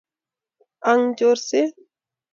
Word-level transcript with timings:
Aeng', 0.89 1.15
chorset. 1.17 1.71